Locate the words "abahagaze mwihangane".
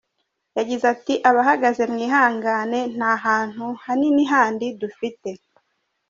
1.29-2.79